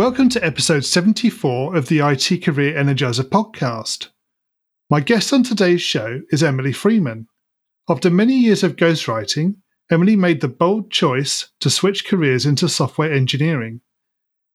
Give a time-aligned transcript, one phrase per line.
[0.00, 4.08] Welcome to episode 74 of the IT Career Energizer podcast.
[4.88, 7.28] My guest on today's show is Emily Freeman.
[7.86, 9.56] After many years of ghostwriting,
[9.90, 13.82] Emily made the bold choice to switch careers into software engineering.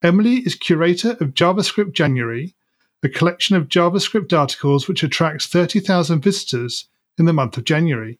[0.01, 2.55] Emily is curator of JavaScript January,
[3.03, 6.89] a collection of JavaScript articles which attracts 30,000 visitors
[7.19, 8.17] in the month of January.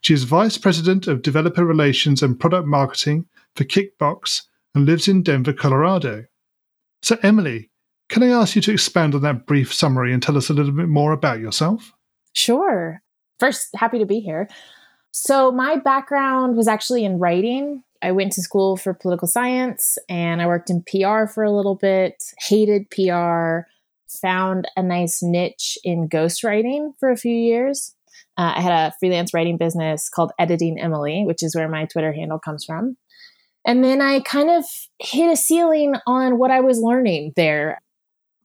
[0.00, 5.22] She is vice president of developer relations and product marketing for Kickbox and lives in
[5.22, 6.24] Denver, Colorado.
[7.02, 7.70] So, Emily,
[8.08, 10.72] can I ask you to expand on that brief summary and tell us a little
[10.72, 11.92] bit more about yourself?
[12.34, 13.02] Sure.
[13.38, 14.48] First, happy to be here.
[15.12, 17.82] So, my background was actually in writing.
[18.02, 21.74] I went to school for political science and I worked in PR for a little
[21.74, 23.68] bit, hated PR,
[24.08, 27.94] found a nice niche in ghostwriting for a few years.
[28.36, 32.12] Uh, I had a freelance writing business called Editing Emily, which is where my Twitter
[32.12, 32.96] handle comes from.
[33.66, 34.64] And then I kind of
[34.98, 37.80] hit a ceiling on what I was learning there.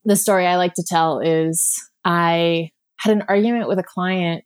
[0.03, 4.43] The story I like to tell is I had an argument with a client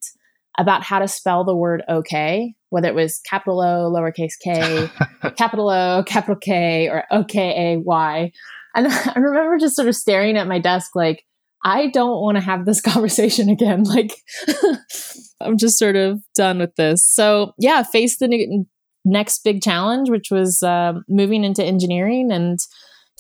[0.58, 4.89] about how to spell the word okay, whether it was capital O, lowercase k,
[5.38, 8.31] capital O, capital K, or O K A Y.
[8.76, 11.26] And I remember just sort of staring at my desk like,
[11.64, 13.83] I don't want to have this conversation again.
[13.83, 14.16] Like,
[15.42, 17.06] I'm just sort of done with this.
[17.06, 18.28] So, yeah, face the
[19.10, 22.60] next big challenge, which was uh, moving into engineering, and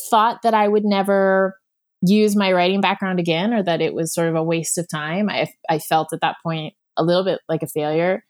[0.09, 1.55] thought that I would never
[2.01, 5.29] use my writing background again or that it was sort of a waste of time.
[5.29, 8.23] I, I felt at that point a little bit like a failure.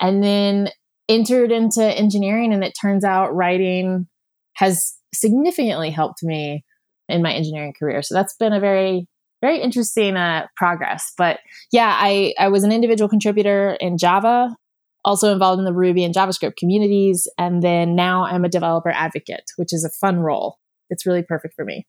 [0.00, 0.70] And then
[1.08, 4.08] entered into engineering, and it turns out writing
[4.54, 6.64] has significantly helped me
[7.08, 8.02] in my engineering career.
[8.02, 9.06] So that's been a very
[9.44, 11.12] very interesting uh, progress.
[11.18, 11.38] But
[11.70, 14.56] yeah, I, I was an individual contributor in Java
[15.04, 17.28] also involved in the Ruby and JavaScript communities.
[17.38, 20.58] And then now I'm a developer advocate, which is a fun role.
[20.90, 21.86] It's really perfect for me.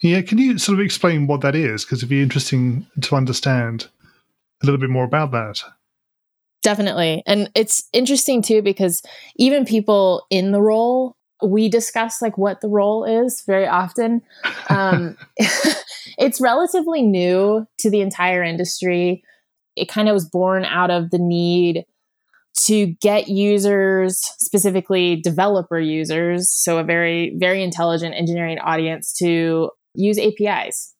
[0.00, 1.84] Yeah, can you sort of explain what that is?
[1.84, 3.88] Because it'd be interesting to understand
[4.62, 5.60] a little bit more about that.
[6.62, 7.22] Definitely.
[7.26, 9.02] And it's interesting too, because
[9.36, 14.22] even people in the role, we discuss like what the role is very often.
[14.70, 15.16] Um,
[16.18, 19.22] it's relatively new to the entire industry.
[19.76, 21.86] It kind of was born out of the need
[22.66, 30.18] to get users, specifically developer users, so a very, very intelligent engineering audience to use
[30.18, 30.94] APIs.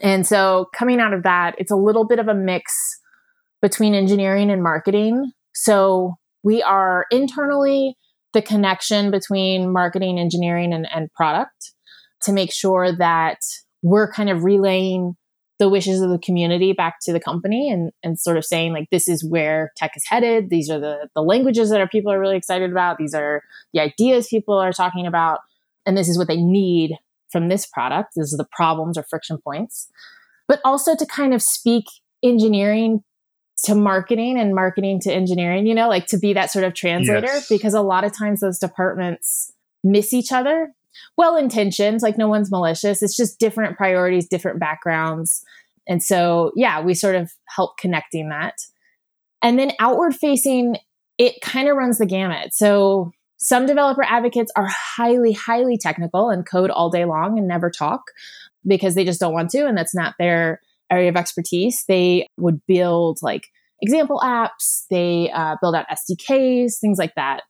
[0.00, 2.72] And so coming out of that, it's a little bit of a mix
[3.60, 5.32] between engineering and marketing.
[5.54, 7.96] So we are internally
[8.32, 11.72] the connection between marketing, engineering, and, and product
[12.22, 13.38] to make sure that
[13.82, 15.16] we're kind of relaying
[15.58, 18.88] the wishes of the community back to the company and, and sort of saying like
[18.90, 20.50] this is where tech is headed.
[20.50, 22.98] These are the, the languages that our people are really excited about.
[22.98, 23.42] These are
[23.72, 25.40] the ideas people are talking about.
[25.84, 26.96] And this is what they need
[27.30, 28.12] from this product.
[28.14, 29.88] This is the problems or friction points.
[30.46, 31.86] But also to kind of speak
[32.22, 33.02] engineering
[33.64, 37.26] to marketing and marketing to engineering you know like to be that sort of translator
[37.26, 37.48] yes.
[37.48, 39.52] because a lot of times those departments
[39.82, 40.72] miss each other
[41.16, 43.02] well intentioned, like no one's malicious.
[43.02, 45.42] It's just different priorities, different backgrounds.
[45.88, 48.54] And so, yeah, we sort of help connecting that.
[49.42, 50.76] And then outward facing,
[51.16, 52.54] it kind of runs the gamut.
[52.54, 57.70] So, some developer advocates are highly, highly technical and code all day long and never
[57.70, 58.02] talk
[58.66, 59.64] because they just don't want to.
[59.64, 60.60] And that's not their
[60.90, 61.84] area of expertise.
[61.86, 63.46] They would build like
[63.80, 67.42] example apps, they uh, build out SDKs, things like that.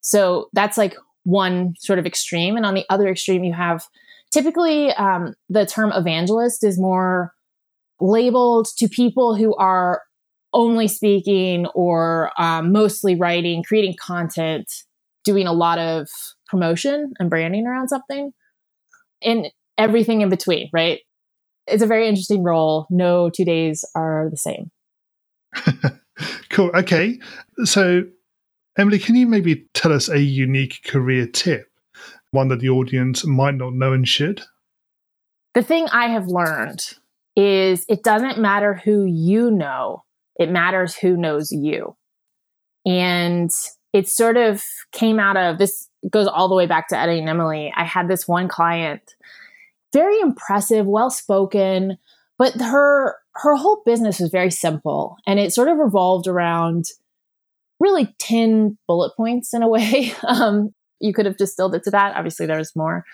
[0.00, 2.56] So, that's like one sort of extreme.
[2.56, 3.84] And on the other extreme, you have
[4.32, 7.32] typically um, the term evangelist is more
[8.00, 10.02] labeled to people who are
[10.52, 14.70] only speaking or um, mostly writing, creating content,
[15.24, 16.08] doing a lot of
[16.48, 18.32] promotion and branding around something,
[19.22, 19.48] and
[19.78, 21.00] everything in between, right?
[21.66, 22.86] It's a very interesting role.
[22.90, 24.70] No two days are the same.
[26.50, 26.70] cool.
[26.74, 27.18] Okay.
[27.64, 28.02] So
[28.78, 31.68] Emily, can you maybe tell us a unique career tip,
[32.30, 34.42] one that the audience might not know and should?
[35.54, 36.80] The thing I have learned
[37.36, 40.04] is it doesn't matter who you know,
[40.36, 41.96] it matters who knows you.
[42.86, 43.50] And
[43.92, 47.72] it sort of came out of this goes all the way back to Editing Emily.
[47.76, 49.02] I had this one client,
[49.92, 51.98] very impressive, well spoken,
[52.38, 56.86] but her her whole business was very simple and it sort of revolved around
[57.82, 60.14] really 10 bullet points in a way.
[60.26, 60.70] Um,
[61.00, 62.14] you could have distilled it to that.
[62.14, 63.04] Obviously, there was more.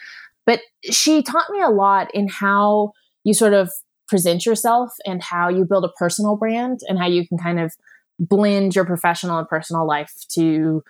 [0.44, 2.92] But she taught me a lot in how
[3.24, 3.70] you sort of
[4.08, 7.72] present yourself and how you build a personal brand and how you can kind of
[8.18, 10.82] blend your professional and personal life to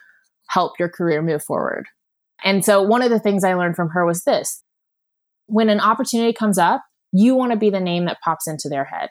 [0.48, 1.86] help your career move forward.
[2.44, 4.62] And so, one of the things I learned from her was this
[5.46, 6.82] when an opportunity comes up,
[7.12, 9.10] you want to be the name that pops into their head.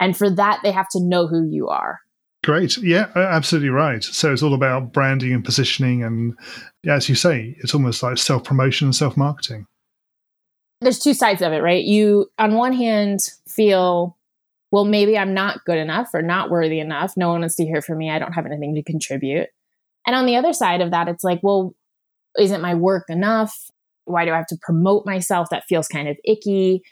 [0.00, 2.00] And for that, they have to know who you are.
[2.44, 2.76] Great.
[2.78, 4.02] Yeah, absolutely right.
[4.02, 6.02] So it's all about branding and positioning.
[6.02, 6.36] And
[6.86, 9.66] as you say, it's almost like self promotion and self marketing.
[10.80, 11.84] There's two sides of it, right?
[11.84, 14.18] You, on one hand, feel,
[14.72, 17.16] well, maybe I'm not good enough or not worthy enough.
[17.16, 18.10] No one wants to hear from me.
[18.10, 19.48] I don't have anything to contribute.
[20.04, 21.76] And on the other side of that, it's like, well,
[22.36, 23.54] isn't my work enough?
[24.04, 25.46] Why do I have to promote myself?
[25.50, 26.82] That feels kind of icky.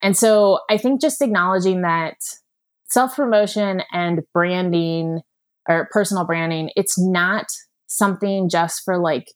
[0.00, 2.14] And so I think just acknowledging that
[2.94, 5.20] self promotion and branding
[5.68, 7.46] or personal branding, it's not
[7.88, 9.32] something just for like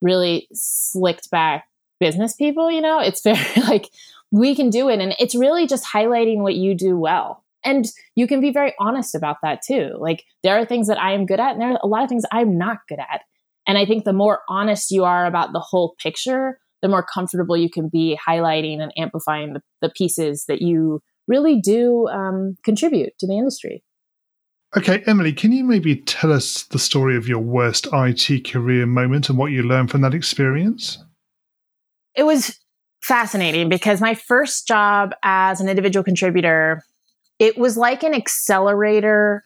[0.00, 1.66] really slicked back
[2.00, 2.98] business people, you know?
[2.98, 3.90] It's very like
[4.32, 5.00] we can do it.
[5.00, 7.44] And it's really just highlighting what you do well.
[7.62, 9.96] And you can be very honest about that too.
[9.98, 12.08] Like there are things that I am good at, and there are a lot of
[12.08, 13.20] things I'm not good at.
[13.66, 17.56] And I think the more honest you are about the whole picture, the more comfortable
[17.56, 23.12] you can be highlighting and amplifying the, the pieces that you really do um, contribute
[23.18, 23.82] to the industry.
[24.76, 29.28] Okay, Emily, can you maybe tell us the story of your worst IT career moment
[29.28, 30.98] and what you learned from that experience?
[32.16, 32.58] It was
[33.02, 36.82] fascinating because my first job as an individual contributor,
[37.38, 39.44] it was like an accelerator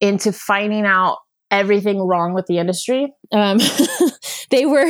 [0.00, 1.18] into finding out
[1.50, 3.12] everything wrong with the industry.
[3.32, 3.58] Um,
[4.50, 4.86] they were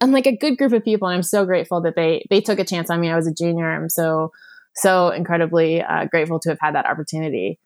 [0.00, 2.58] I'm like a good group of people, and I'm so grateful that they they took
[2.58, 3.10] a chance on me.
[3.10, 3.70] I was a junior.
[3.70, 4.32] I'm so
[4.76, 7.58] so incredibly uh, grateful to have had that opportunity.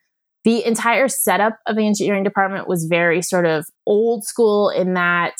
[0.44, 5.34] The entire setup of the engineering department was very sort of old school in that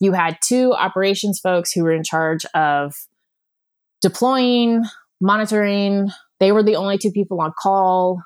[0.00, 2.94] you had two operations folks who were in charge of
[4.00, 4.84] deploying,
[5.20, 6.08] monitoring.
[6.40, 8.22] They were the only two people on call.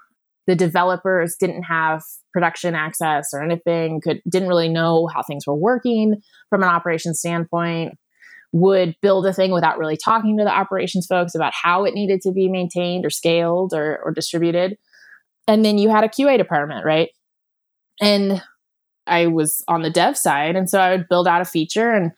[0.47, 2.03] The developers didn't have
[2.33, 7.21] production access or anything, could didn't really know how things were working from an operations
[7.21, 7.95] standpoint
[8.53, 12.21] would build a thing without really talking to the operations folks about how it needed
[12.21, 14.77] to be maintained or scaled or, or distributed.
[15.49, 17.09] And then you had a QA department, right?
[18.01, 18.43] And
[19.07, 20.55] I was on the dev side.
[20.55, 22.13] And so I would build out a feature and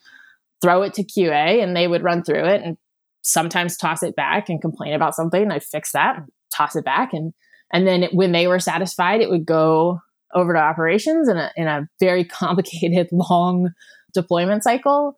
[0.60, 2.76] throw it to QA and they would run through it and
[3.22, 5.42] sometimes toss it back and complain about something.
[5.42, 7.12] And I'd fix that and toss it back.
[7.12, 7.32] And,
[7.72, 10.00] and then it, when they were satisfied, it would go
[10.34, 13.70] over to operations in a, in a very complicated, long
[14.12, 15.16] deployment cycle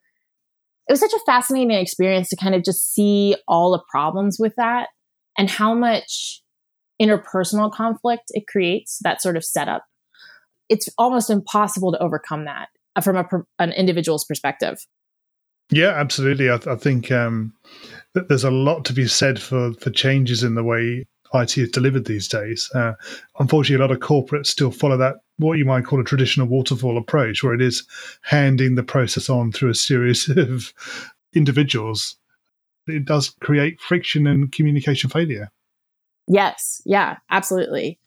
[0.88, 4.54] it was such a fascinating experience to kind of just see all the problems with
[4.56, 4.88] that
[5.36, 6.42] and how much
[7.00, 9.84] interpersonal conflict it creates that sort of setup.
[10.68, 13.26] It's almost impossible to overcome that uh, from a,
[13.58, 14.78] an individual's perspective.
[15.70, 16.50] Yeah absolutely.
[16.50, 17.52] I, th- I think um,
[18.14, 22.04] there's a lot to be said for for changes in the way IT is delivered
[22.04, 22.70] these days.
[22.74, 22.92] Uh,
[23.38, 26.96] unfortunately, a lot of corporates still follow that what you might call a traditional waterfall
[26.96, 27.86] approach, where it is
[28.22, 30.72] handing the process on through a series of
[31.34, 32.16] individuals.
[32.86, 35.50] It does create friction and communication failure.
[36.28, 37.98] Yes, yeah, absolutely.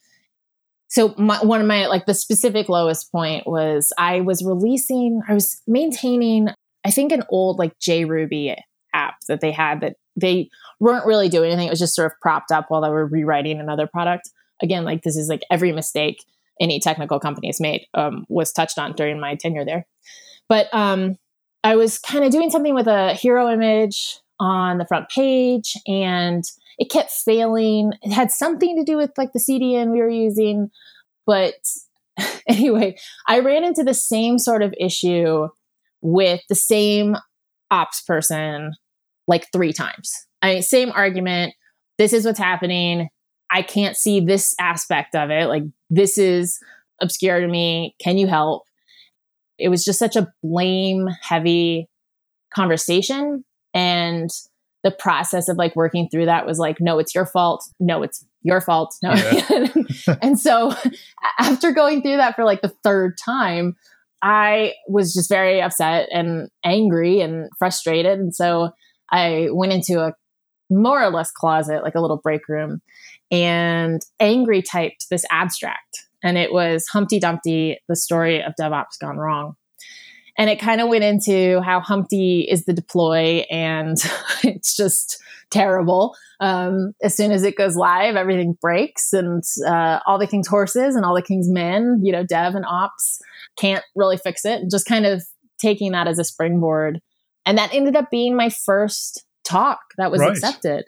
[0.87, 5.33] So my, one of my like the specific lowest point was I was releasing, I
[5.33, 6.49] was maintaining,
[6.83, 8.55] I think an old like JRuby
[8.93, 10.49] app that they had that they
[10.79, 11.67] weren't really doing anything.
[11.67, 14.29] It was just sort of propped up while they were rewriting another product.
[14.61, 16.23] Again, like this is like every mistake
[16.59, 19.87] any technical company has made um, was touched on during my tenure there.
[20.47, 21.17] But um,
[21.63, 26.43] I was kind of doing something with a hero image on the front page and
[26.77, 27.91] it kept failing.
[28.01, 30.69] It had something to do with like the CDN we were using.
[31.25, 31.55] But
[32.47, 32.97] anyway,
[33.27, 35.47] I ran into the same sort of issue
[36.01, 37.15] with the same
[37.71, 38.73] ops person
[39.29, 40.11] like three times.
[40.41, 41.53] I mean, same argument.
[41.97, 43.09] This is what's happening.
[43.51, 45.47] I can't see this aspect of it.
[45.47, 46.59] Like, this is
[46.99, 47.95] obscure to me.
[48.01, 48.63] Can you help?
[49.57, 51.87] It was just such a blame heavy
[52.53, 53.45] conversation.
[53.73, 54.29] And
[54.83, 57.63] the process of like working through that was like, no, it's your fault.
[57.79, 58.95] No, it's your fault.
[59.03, 59.13] No.
[59.13, 59.67] Yeah.
[60.21, 60.73] and so
[61.39, 63.75] after going through that for like the third time,
[64.21, 68.19] I was just very upset and angry and frustrated.
[68.19, 68.71] And so
[69.11, 70.13] I went into a
[70.69, 72.81] more or less closet, like a little break room,
[73.31, 76.05] and angry typed this abstract.
[76.23, 79.55] And it was Humpty Dumpty, the story of DevOps gone wrong.
[80.37, 83.97] And it kind of went into how Humpty is the deploy and
[84.43, 86.15] it's just terrible.
[86.39, 90.95] Um, as soon as it goes live, everything breaks and uh, all the king's horses
[90.95, 93.19] and all the king's men, you know, dev and ops
[93.57, 94.69] can't really fix it.
[94.71, 95.23] Just kind of
[95.59, 97.01] taking that as a springboard.
[97.45, 100.31] And that ended up being my first talk that was right.
[100.31, 100.85] accepted.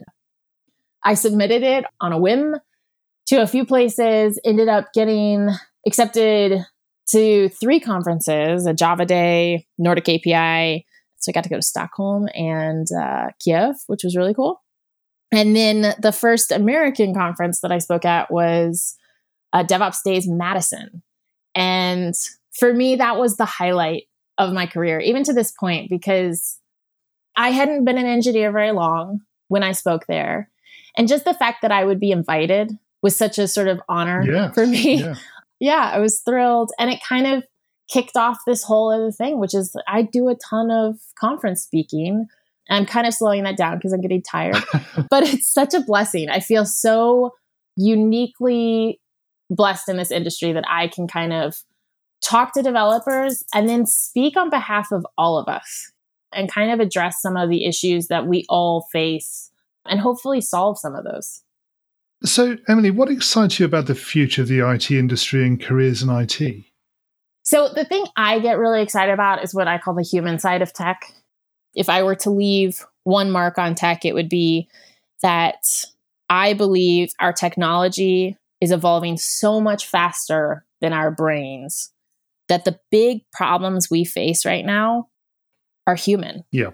[1.03, 2.55] I submitted it on a whim
[3.27, 5.49] to a few places, ended up getting
[5.87, 6.63] accepted
[7.09, 10.85] to three conferences a Java Day, Nordic API.
[11.17, 14.61] So I got to go to Stockholm and uh, Kiev, which was really cool.
[15.31, 18.95] And then the first American conference that I spoke at was
[19.53, 21.03] uh, DevOps Days Madison.
[21.55, 22.13] And
[22.57, 24.03] for me, that was the highlight
[24.47, 26.59] of my career, even to this point, because
[27.35, 30.49] I hadn't been an engineer very long when I spoke there.
[30.97, 34.23] And just the fact that I would be invited was such a sort of honor
[34.23, 35.01] yeah, for me.
[35.01, 35.15] Yeah.
[35.59, 36.71] yeah, I was thrilled.
[36.77, 37.43] And it kind of
[37.89, 42.27] kicked off this whole other thing, which is I do a ton of conference speaking.
[42.69, 44.55] I'm kind of slowing that down because I'm getting tired,
[45.09, 46.29] but it's such a blessing.
[46.29, 47.33] I feel so
[47.75, 49.01] uniquely
[49.49, 51.57] blessed in this industry that I can kind of
[52.21, 55.91] talk to developers and then speak on behalf of all of us
[56.33, 59.51] and kind of address some of the issues that we all face
[59.85, 61.43] and hopefully solve some of those.
[62.23, 66.09] So, Emily, what excites you about the future of the IT industry and careers in
[66.09, 66.65] IT?
[67.43, 70.61] So, the thing I get really excited about is what I call the human side
[70.61, 71.01] of tech.
[71.73, 74.69] If I were to leave one mark on tech, it would be
[75.23, 75.65] that
[76.29, 81.90] I believe our technology is evolving so much faster than our brains
[82.51, 85.07] that the big problems we face right now
[85.87, 86.43] are human.
[86.51, 86.71] Yeah.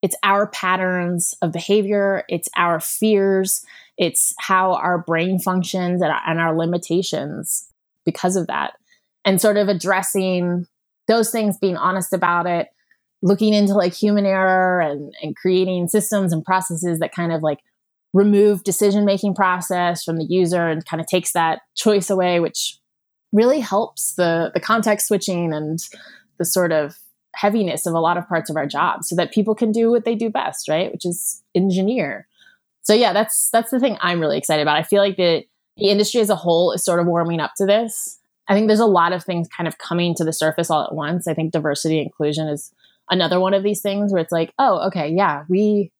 [0.00, 3.60] It's our patterns of behavior, it's our fears,
[3.98, 7.68] it's how our brain functions and, and our limitations
[8.06, 8.72] because of that.
[9.26, 10.64] And sort of addressing
[11.06, 12.68] those things, being honest about it,
[13.20, 17.58] looking into like human error and, and creating systems and processes that kind of like
[18.14, 22.79] remove decision making process from the user and kind of takes that choice away, which
[23.32, 25.78] really helps the the context switching and
[26.38, 26.96] the sort of
[27.34, 30.04] heaviness of a lot of parts of our job so that people can do what
[30.04, 30.90] they do best, right?
[30.92, 32.26] Which is engineer
[32.82, 34.76] so yeah, that's that's the thing I'm really excited about.
[34.76, 35.44] I feel like the
[35.76, 38.18] the industry as a whole is sort of warming up to this.
[38.48, 40.94] I think there's a lot of things kind of coming to the surface all at
[40.94, 41.28] once.
[41.28, 42.72] I think diversity inclusion is
[43.08, 45.92] another one of these things where it's like, oh, okay, yeah, we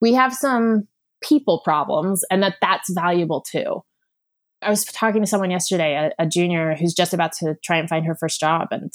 [0.00, 0.86] we have some
[1.20, 3.82] people problems and that that's valuable too.
[4.62, 7.88] I was talking to someone yesterday, a, a junior who's just about to try and
[7.88, 8.92] find her first job and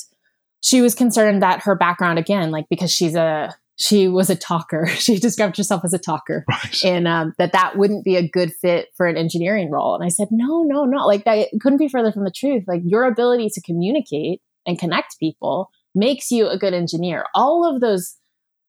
[0.61, 4.87] she was concerned that her background again like because she's a she was a talker.
[4.95, 6.83] She described herself as a talker, right.
[6.85, 9.95] and um, that that wouldn't be a good fit for an engineering role.
[9.95, 11.05] And I said, no, no, no.
[11.05, 12.63] Like that couldn't be further from the truth.
[12.67, 17.25] Like your ability to communicate and connect people makes you a good engineer.
[17.35, 18.15] All of those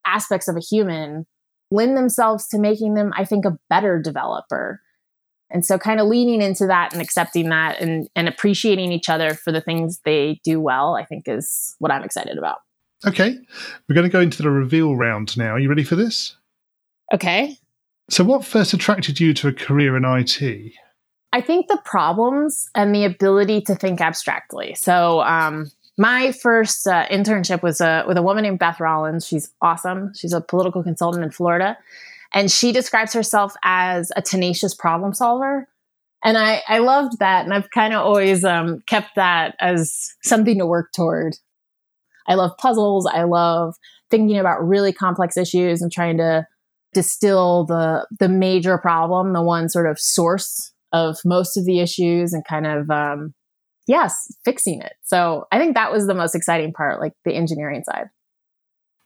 [0.06, 1.26] aspects of a human
[1.70, 4.80] lend themselves to making them, I think, a better developer.
[5.54, 9.34] And so, kind of leaning into that and accepting that and, and appreciating each other
[9.34, 12.58] for the things they do well, I think is what I'm excited about.
[13.06, 13.38] Okay,
[13.88, 15.52] we're going to go into the reveal round now.
[15.52, 16.36] Are you ready for this?
[17.12, 17.56] Okay.
[18.10, 20.72] So, what first attracted you to a career in IT?
[21.32, 24.74] I think the problems and the ability to think abstractly.
[24.74, 29.24] So, um, my first uh, internship was uh, with a woman named Beth Rollins.
[29.24, 30.12] She's awesome.
[30.14, 31.78] She's a political consultant in Florida.
[32.34, 35.68] And she describes herself as a tenacious problem solver.
[36.24, 37.44] And I, I loved that.
[37.44, 41.36] And I've kind of always um, kept that as something to work toward.
[42.26, 43.06] I love puzzles.
[43.06, 43.76] I love
[44.10, 46.46] thinking about really complex issues and trying to
[46.92, 52.32] distill the the major problem, the one sort of source of most of the issues,
[52.32, 53.34] and kind of um,
[53.86, 54.94] yes, fixing it.
[55.02, 58.08] So I think that was the most exciting part, like the engineering side.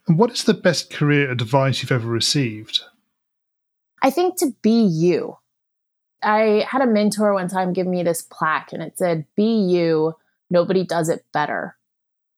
[0.07, 2.81] And what is the best career advice you've ever received?
[4.03, 5.37] I think to be you.
[6.23, 10.15] I had a mentor one time give me this plaque and it said, Be you,
[10.51, 11.77] nobody does it better.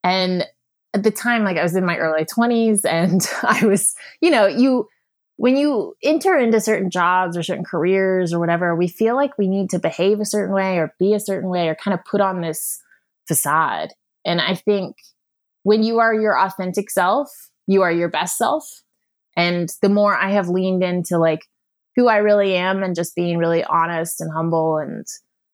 [0.05, 0.47] And
[0.93, 4.47] at the time, like I was in my early 20s and I was, you know,
[4.47, 4.89] you,
[5.37, 9.49] when you enter into certain jobs or certain careers or whatever, we feel like we
[9.49, 12.21] need to behave a certain way or be a certain way or kind of put
[12.21, 12.83] on this
[13.27, 13.91] facade.
[14.25, 14.97] And I think
[15.63, 17.31] when you are your authentic self,
[17.67, 18.83] you are your best self.
[19.37, 21.47] And the more I have leaned into like
[21.97, 25.07] who I really am and just being really honest and humble and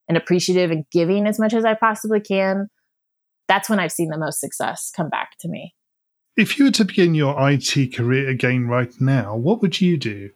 [0.09, 2.69] and appreciative and giving as much as I possibly can,
[3.49, 5.75] that's when I've seen the most success come back to me.
[6.37, 10.31] If you were to begin your IT career again right now, what would you do?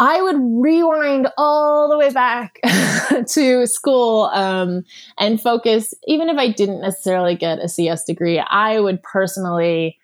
[0.00, 2.58] I would rewind all the way back
[3.28, 4.82] to school um,
[5.18, 9.98] and focus, even if I didn't necessarily get a CS degree, I would personally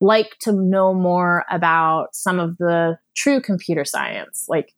[0.00, 4.74] like to know more about some of the true computer science, like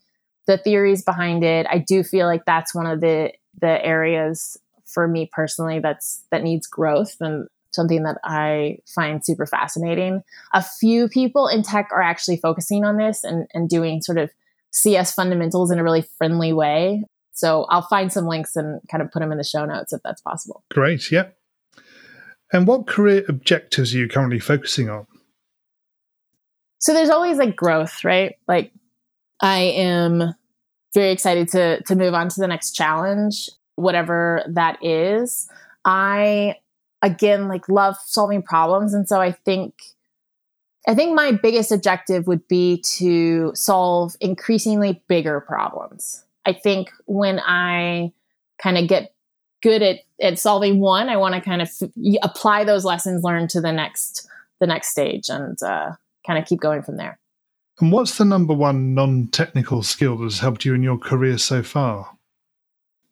[0.46, 1.66] the theories behind it.
[1.68, 6.42] I do feel like that's one of the the areas for me personally that's that
[6.42, 10.22] needs growth and something that I find super fascinating.
[10.54, 14.30] A few people in tech are actually focusing on this and, and doing sort of
[14.72, 17.04] CS fundamentals in a really friendly way.
[17.32, 20.00] So I'll find some links and kind of put them in the show notes if
[20.02, 20.64] that's possible.
[20.70, 21.10] Great.
[21.10, 21.28] Yeah.
[22.52, 25.06] And what career objectives are you currently focusing on?
[26.78, 28.36] So there's always like growth, right?
[28.46, 28.72] Like
[29.40, 30.34] I am
[30.94, 35.48] very excited to to move on to the next challenge, whatever that is.
[35.84, 36.56] I
[37.02, 39.74] again like love solving problems and so I think
[40.88, 46.24] I think my biggest objective would be to solve increasingly bigger problems.
[46.44, 48.12] I think when I
[48.62, 49.12] kind of get
[49.62, 51.90] good at, at solving one, I want to kind of f-
[52.22, 55.92] apply those lessons learned to the next the next stage and uh,
[56.26, 57.18] kind of keep going from there.
[57.78, 61.62] And what's the number one non-technical skill that has helped you in your career so
[61.62, 62.16] far?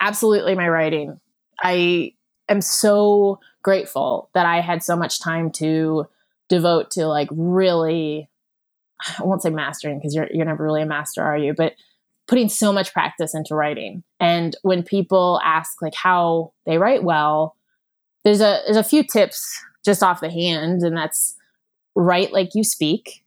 [0.00, 1.20] Absolutely, my writing.
[1.62, 2.14] I
[2.48, 6.06] am so grateful that I had so much time to
[6.48, 8.28] devote to like really
[9.18, 11.54] I won't say mastering because you're you're never really a master, are you?
[11.54, 11.74] But
[12.26, 14.02] putting so much practice into writing.
[14.20, 17.56] And when people ask like how they write well,
[18.24, 21.36] there's a there's a few tips just off the hand, and that's
[21.94, 23.22] write like you speak.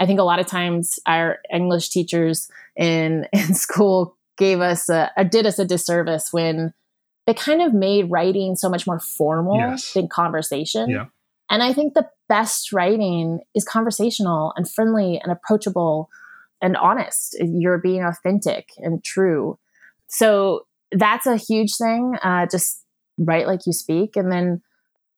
[0.00, 5.10] I think a lot of times our English teachers in in school gave us a,
[5.16, 6.74] a did us a disservice when
[7.26, 9.92] they kind of made writing so much more formal yes.
[9.92, 10.90] than conversation.
[10.90, 11.06] Yeah.
[11.50, 16.10] And I think the best writing is conversational and friendly and approachable
[16.64, 17.36] and honest.
[17.40, 19.58] You're being authentic and true.
[20.08, 22.16] So that's a huge thing.
[22.22, 22.82] Uh, just
[23.18, 24.62] write like you speak and then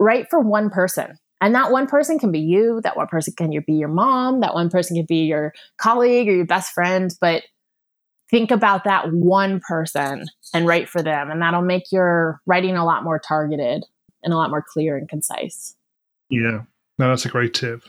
[0.00, 1.18] write for one person.
[1.40, 4.54] And that one person can be you, that one person can be your mom, that
[4.54, 7.14] one person can be your colleague or your best friend.
[7.20, 7.44] But
[8.28, 11.30] think about that one person and write for them.
[11.30, 13.84] And that'll make your writing a lot more targeted
[14.24, 15.76] and a lot more clear and concise.
[16.28, 16.62] Yeah,
[16.98, 17.82] no, that's a great tip.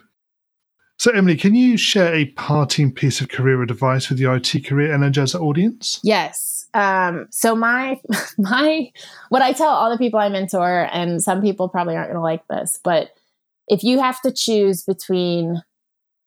[0.99, 4.89] So, Emily, can you share a parting piece of career advice with the IT Career
[4.89, 5.99] Energizer audience?
[6.03, 6.65] Yes.
[6.73, 8.01] Um, so my
[8.37, 8.91] my
[9.29, 12.21] what I tell all the people I mentor, and some people probably aren't going to
[12.21, 13.11] like this, but
[13.67, 15.61] if you have to choose between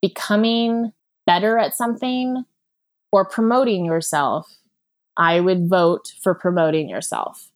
[0.02, 0.92] becoming
[1.26, 2.44] better at something
[3.12, 4.58] or promoting yourself,
[5.16, 7.50] I would vote for promoting yourself.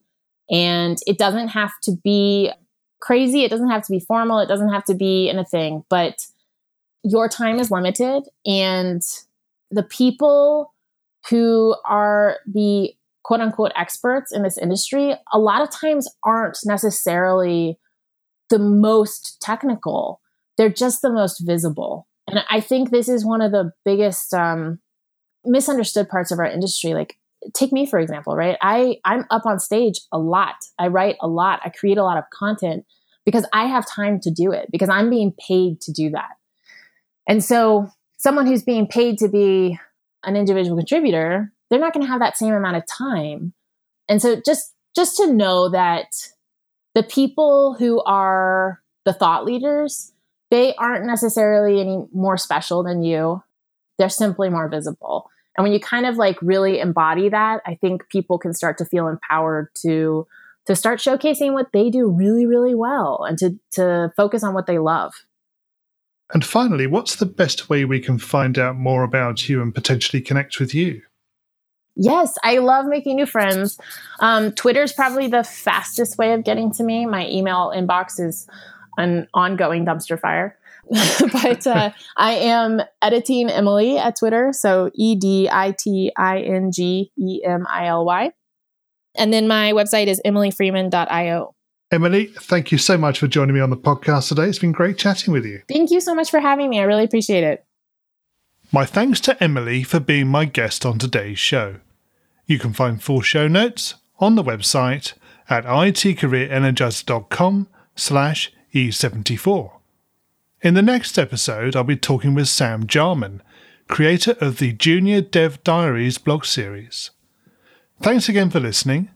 [0.51, 2.51] And it doesn't have to be
[3.01, 6.27] crazy, it doesn't have to be formal, it doesn't have to be anything, but
[7.05, 9.03] your time is limited and
[9.71, 10.73] the people
[11.29, 17.79] who are the quote unquote experts in this industry a lot of times aren't necessarily
[18.51, 20.21] the most technical.
[20.57, 22.09] They're just the most visible.
[22.27, 24.79] And i think this is one of the biggest um,
[25.45, 26.95] misunderstood parts of our industry.
[26.95, 27.19] Like
[27.53, 28.57] take me for example right?
[28.63, 30.57] I i'm up on stage a lot.
[30.79, 31.61] I write a lot.
[31.65, 32.87] I create a lot of content
[33.25, 36.31] because i have time to do it because i'm being paid to do that
[37.27, 39.79] and so someone who's being paid to be
[40.25, 43.53] an individual contributor they're not going to have that same amount of time.
[44.09, 46.07] And so just just to know that
[46.95, 50.13] the people who are the thought leaders
[50.51, 53.43] they aren't necessarily any more special than you.
[53.99, 55.29] They're simply more visible.
[55.57, 58.85] And when you kind of like really embody that, I think people can start to
[58.85, 60.29] feel empowered to
[60.67, 64.67] to start showcasing what they do really, really well and to to focus on what
[64.67, 65.13] they love.
[66.33, 70.23] And finally, what's the best way we can find out more about you and potentially
[70.23, 71.03] connect with you?
[71.97, 73.79] Yes, I love making new friends.
[74.21, 77.07] Um, Twitter is probably the fastest way of getting to me.
[77.07, 78.49] My email inbox is
[78.97, 80.59] an ongoing dumpster fire.
[81.33, 84.53] but uh, I am editing Emily at Twitter.
[84.53, 88.33] So E D I T I N G E M I L Y.
[89.17, 91.54] And then my website is emilyfreeman.io.
[91.91, 94.45] Emily, thank you so much for joining me on the podcast today.
[94.45, 95.63] It's been great chatting with you.
[95.69, 96.81] Thank you so much for having me.
[96.81, 97.65] I really appreciate it.
[98.73, 101.77] My thanks to Emily for being my guest on today's show.
[102.47, 105.13] You can find full show notes on the website
[105.49, 109.71] at itcareerenergizer.com slash E74.
[110.63, 113.43] In the next episode, I'll be talking with Sam Jarman,
[113.87, 117.11] creator of the Junior Dev Diaries blog series.
[118.01, 119.11] Thanks again for listening,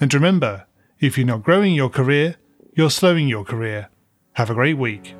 [0.00, 0.66] and remember,
[1.00, 2.36] if you're not growing your career,
[2.74, 3.90] you're slowing your career.
[4.34, 5.16] Have a great week.